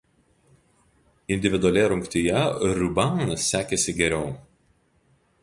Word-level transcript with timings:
Individualioje 1.35 1.91
rungtyje 1.91 2.41
Ruban 2.81 3.37
sekėsi 3.51 3.97
geriau. 4.01 4.35